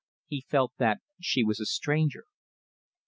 He 0.25 0.41
felt 0.49 0.71
that 0.79 0.99
she 1.21 1.43
was 1.43 1.59
a 1.59 1.65
stranger. 1.67 2.25